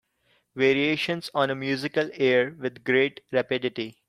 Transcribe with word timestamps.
Variations 0.55 1.29
on 1.35 1.51
a 1.51 1.55
musical 1.55 2.09
air 2.19 2.55
With 2.59 2.83
great 2.83 3.21
rapidity 3.31 3.99